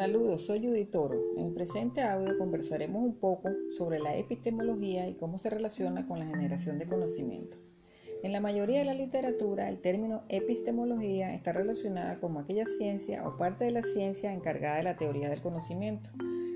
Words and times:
Saludos, 0.00 0.46
soy 0.46 0.60
Judy 0.66 0.86
Toro. 0.86 1.20
En 1.36 1.44
el 1.44 1.52
presente 1.52 2.00
audio 2.00 2.38
conversaremos 2.38 3.02
un 3.02 3.16
poco 3.16 3.50
sobre 3.68 3.98
la 3.98 4.16
epistemología 4.16 5.06
y 5.06 5.12
cómo 5.12 5.36
se 5.36 5.50
relaciona 5.50 6.06
con 6.06 6.18
la 6.18 6.24
generación 6.24 6.78
de 6.78 6.86
conocimiento. 6.86 7.58
En 8.22 8.32
la 8.32 8.40
mayoría 8.40 8.78
de 8.78 8.86
la 8.86 8.94
literatura, 8.94 9.68
el 9.68 9.82
término 9.82 10.22
epistemología 10.30 11.34
está 11.34 11.52
relacionada 11.52 12.18
con 12.18 12.38
aquella 12.38 12.64
ciencia 12.64 13.28
o 13.28 13.36
parte 13.36 13.66
de 13.66 13.72
la 13.72 13.82
ciencia 13.82 14.32
encargada 14.32 14.78
de 14.78 14.84
la 14.84 14.96
teoría 14.96 15.28
del 15.28 15.42
conocimiento. 15.42 16.08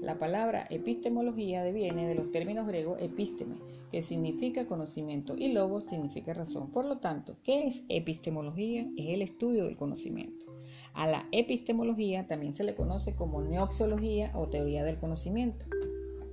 La 0.00 0.18
palabra 0.18 0.66
epistemología 0.68 1.62
deviene 1.62 2.08
de 2.08 2.16
los 2.16 2.32
términos 2.32 2.66
griegos 2.66 3.00
episteme, 3.00 3.54
que 3.90 4.02
significa 4.02 4.66
conocimiento, 4.66 5.34
y 5.36 5.52
logos 5.52 5.84
significa 5.88 6.34
razón. 6.34 6.70
Por 6.70 6.84
lo 6.84 6.98
tanto, 6.98 7.36
¿qué 7.42 7.66
es 7.66 7.84
epistemología? 7.88 8.86
Es 8.96 9.14
el 9.14 9.22
estudio 9.22 9.64
del 9.64 9.76
conocimiento. 9.76 10.46
A 10.94 11.06
la 11.06 11.26
epistemología 11.32 12.26
también 12.26 12.52
se 12.52 12.64
le 12.64 12.74
conoce 12.74 13.14
como 13.14 13.40
neoxiología 13.42 14.32
o 14.34 14.48
teoría 14.48 14.84
del 14.84 14.96
conocimiento. 14.96 15.66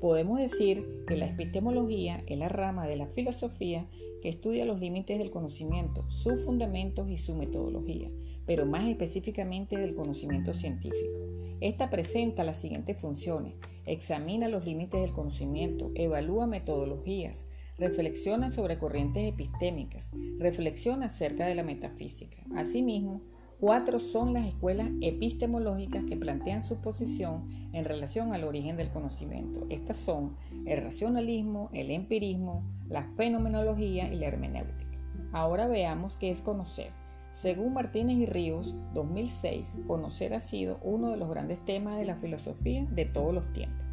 Podemos 0.05 0.38
decir 0.38 1.04
que 1.08 1.18
la 1.18 1.26
epistemología 1.26 2.23
es 2.27 2.38
la 2.38 2.48
rama 2.48 2.88
de 2.88 2.95
la 2.95 3.08
filosofía 3.08 3.88
que 4.22 4.30
estudia 4.30 4.64
los 4.64 4.80
límites 4.80 5.18
del 5.18 5.31
conocimiento, 5.31 6.08
sus 6.12 6.45
fundamentos 6.45 7.09
y 7.09 7.18
su 7.18 7.34
metodología, 7.34 8.09
pero 8.45 8.68
más 8.68 8.88
específicamente 8.88 9.80
del 9.80 9.95
conocimiento 9.95 10.54
científico. 10.54 11.18
Esta 11.59 11.90
presenta 11.90 12.44
las 12.44 12.62
siguientes 12.62 13.02
funciones. 13.02 13.58
Examina 13.88 14.48
los 14.48 14.64
límites 14.64 15.02
del 15.02 15.12
conocimiento, 15.12 15.91
evalúa 15.95 16.45
metodologías, 16.45 17.48
reflexiona 17.80 18.52
sobre 18.52 18.78
corrientes 18.78 19.28
epistémicas, 19.28 20.12
reflexiona 20.38 21.08
acerca 21.08 21.48
de 21.48 21.56
la 21.56 21.64
metafísica. 21.64 22.44
Asimismo, 22.56 23.22
Cuatro 23.59 24.00
son 24.00 24.34
las 24.34 24.45
escuelas 24.45 24.89
epistemológicas 25.00 26.03
que 26.03 26.17
plantean 26.17 26.61
su 26.61 26.81
posición 26.81 27.48
en 27.72 27.86
relación 27.86 28.34
al 28.34 28.44
origen 28.44 28.75
del 28.75 28.89
conocimiento. 28.89 29.66
Estas 29.70 29.95
son 29.95 30.36
el 30.66 30.84
racionalismo, 30.84 31.70
el 31.72 31.89
empirismo, 31.92 32.64
la 32.89 33.03
fenomenología 33.16 34.11
y 34.14 34.17
la 34.17 34.28
hermenéutica. 34.28 35.00
Ahora 35.31 35.67
veamos 35.67 36.17
qué 36.17 36.31
es 36.31 36.42
conocer. 36.42 36.92
Según 37.31 37.73
Martínez 37.73 38.17
y 38.17 38.26
Ríos, 38.26 38.76
2006, 38.94 39.76
conocer 39.88 40.33
ha 40.33 40.42
sido 40.42 40.78
uno 40.83 41.09
de 41.11 41.17
los 41.17 41.30
grandes 41.30 41.64
temas 41.64 41.98
de 41.98 42.06
la 42.06 42.17
filosofía 42.17 42.86
de 42.92 43.06
todos 43.06 43.33
los 43.33 43.52
tiempos. 43.53 43.86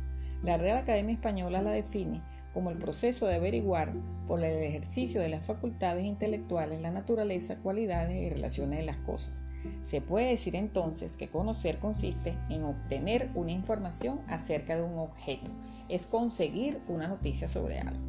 La 0.42 0.58
Real 0.58 0.78
Academia 0.78 1.14
Española 1.14 1.62
la 1.62 1.70
define 1.70 2.20
como 2.52 2.70
el 2.70 2.78
proceso 2.78 3.26
de 3.26 3.36
averiguar 3.36 3.92
por 4.26 4.44
el 4.44 4.62
ejercicio 4.62 5.20
de 5.20 5.28
las 5.28 5.46
facultades 5.46 6.04
intelectuales 6.04 6.80
la 6.80 6.90
naturaleza, 6.90 7.58
cualidades 7.62 8.16
y 8.16 8.28
relaciones 8.28 8.78
de 8.78 8.84
las 8.84 8.98
cosas. 8.98 9.44
Se 9.80 10.00
puede 10.00 10.28
decir 10.28 10.56
entonces 10.56 11.16
que 11.16 11.28
conocer 11.28 11.78
consiste 11.78 12.34
en 12.50 12.64
obtener 12.64 13.30
una 13.34 13.52
información 13.52 14.20
acerca 14.28 14.76
de 14.76 14.82
un 14.82 14.98
objeto, 14.98 15.50
es 15.88 16.06
conseguir 16.06 16.80
una 16.88 17.08
noticia 17.08 17.48
sobre 17.48 17.78
algo. 17.78 18.00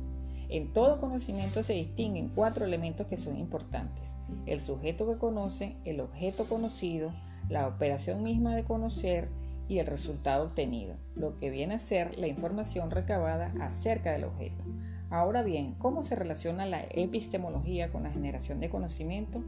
En 0.50 0.72
todo 0.72 1.00
conocimiento 1.00 1.64
se 1.64 1.74
distinguen 1.74 2.30
cuatro 2.30 2.66
elementos 2.66 3.08
que 3.08 3.18
son 3.18 3.38
importantes. 3.38 4.16
El 4.46 4.60
sujeto 4.60 5.08
que 5.08 5.18
conoce, 5.18 5.76
el 5.84 6.00
objeto 6.00 6.46
conocido, 6.46 7.12
la 7.50 7.68
operación 7.68 8.24
misma 8.24 8.56
de 8.56 8.64
conocer, 8.64 9.30
y 9.67 9.80
el 9.80 9.86
resultado 9.86 10.45
obtenido, 10.45 10.95
lo 11.16 11.38
que 11.38 11.50
viene 11.50 11.75
a 11.75 11.80
ser 11.80 12.17
la 12.17 12.28
información 12.28 12.92
recabada 12.92 13.53
acerca 13.59 14.11
del 14.11 14.25
objeto. 14.25 14.66
Ahora 15.09 15.44
bien, 15.44 15.75
¿cómo 15.78 16.03
se 16.03 16.16
relaciona 16.16 16.66
la 16.66 16.86
epistemología 16.89 17.91
con 17.91 18.03
la 18.03 18.11
generación 18.11 18.59
de 18.59 18.69
conocimiento? 18.69 19.39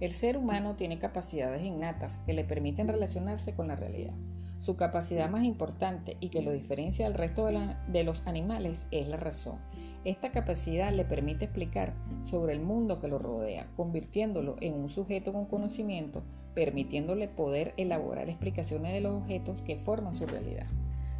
El 0.00 0.10
ser 0.10 0.36
humano 0.36 0.76
tiene 0.76 0.98
capacidades 0.98 1.62
innatas 1.62 2.18
que 2.26 2.34
le 2.34 2.44
permiten 2.44 2.88
relacionarse 2.88 3.54
con 3.54 3.68
la 3.68 3.76
realidad. 3.76 4.12
Su 4.58 4.76
capacidad 4.76 5.30
más 5.30 5.44
importante 5.44 6.16
y 6.20 6.28
que 6.28 6.42
lo 6.42 6.52
diferencia 6.52 7.06
del 7.06 7.14
resto 7.14 7.46
de, 7.46 8.04
los 8.04 8.22
animales 8.26 8.86
es 8.90 9.08
la 9.08 9.16
razón. 9.16 9.58
Esta 10.04 10.30
capacidad 10.30 10.92
le 10.92 11.06
permite 11.06 11.46
explicar 11.46 11.94
sobre 12.22 12.52
el 12.52 12.60
mundo 12.60 13.00
que 13.00 13.08
lo 13.08 13.18
rodea, 13.18 13.66
convirtiéndolo 13.74 14.56
en 14.60 14.74
un 14.74 14.90
sujeto 14.90 15.32
con 15.32 15.46
conocimiento, 15.46 16.22
permitiéndole 16.54 17.26
poder 17.26 17.72
elaborar 17.78 18.28
explicaciones 18.28 18.92
de 18.92 19.00
los 19.00 19.14
objetos 19.14 19.62
que 19.62 19.76
forman 19.76 20.12
su 20.12 20.26
realidad. 20.26 20.66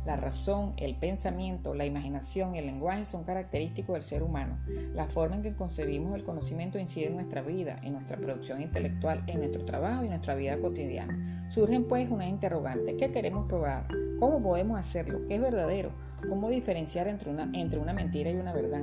La 0.05 0.17
razón, 0.17 0.75
el 0.77 0.97
pensamiento, 0.97 1.73
la 1.73 1.87
imaginación 1.87 2.55
y 2.55 2.59
el 2.59 2.67
lenguaje 2.67 3.07
son 3.07 3.25
característicos 3.25 3.95
del 3.95 4.03
ser 4.03 4.23
humano. 4.23 4.59
La 4.95 5.07
forma 5.07 5.37
en 5.37 5.43
que 5.43 5.55
concebimos 5.55 6.15
el 6.15 6.25
conocimiento 6.25 6.79
incide 6.79 7.07
en 7.07 7.15
nuestra 7.15 7.41
vida, 7.41 7.81
en 7.83 7.95
nuestra 7.95 8.19
producción 8.19 8.61
intelectual, 8.61 9.25
en 9.27 9.39
nuestro 9.39 9.65
trabajo 9.65 10.03
y 10.03 10.07
en 10.07 10.11
nuestra 10.11 10.35
vida 10.35 10.59
cotidiana. 10.59 11.49
Surgen 11.49 11.85
pues 11.85 12.11
unas 12.11 12.29
interrogantes. 12.29 12.97
¿Qué 12.99 13.11
queremos 13.11 13.47
probar? 13.47 13.89
¿Cómo 14.19 14.43
podemos 14.43 14.79
hacerlo? 14.79 15.27
¿Qué 15.27 15.37
es 15.37 15.41
verdadero? 15.41 15.91
¿Cómo 16.29 16.51
diferenciar 16.51 17.09
entre 17.09 17.31
una, 17.31 17.51
entre 17.55 17.79
una 17.79 17.93
mentira 17.93 18.31
y 18.31 18.37
una 18.37 18.53
verdad? 18.53 18.83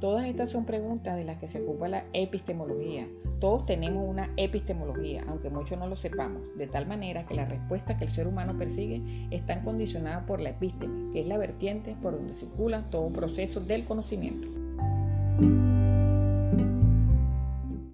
Todas 0.00 0.26
estas 0.26 0.48
son 0.48 0.64
preguntas 0.64 1.14
de 1.14 1.24
las 1.24 1.36
que 1.36 1.46
se 1.46 1.60
ocupa 1.60 1.86
la 1.86 2.04
epistemología. 2.14 3.06
Todos 3.38 3.66
tenemos 3.66 4.08
una 4.08 4.32
epistemología, 4.38 5.24
aunque 5.28 5.50
muchos 5.50 5.78
no 5.78 5.86
lo 5.86 5.94
sepamos, 5.94 6.40
de 6.56 6.66
tal 6.66 6.86
manera 6.86 7.26
que 7.26 7.34
las 7.34 7.50
respuestas 7.50 7.98
que 7.98 8.04
el 8.04 8.10
ser 8.10 8.26
humano 8.26 8.56
persigue 8.56 9.02
están 9.30 9.62
condicionadas 9.62 10.24
por 10.24 10.40
la 10.40 10.50
episteme, 10.50 11.12
que 11.12 11.20
es 11.20 11.26
la 11.26 11.36
vertiente 11.36 11.96
por 12.00 12.14
donde 12.14 12.32
circula 12.32 12.82
todo 12.88 13.10
proceso 13.10 13.60
del 13.60 13.84
conocimiento. 13.84 14.48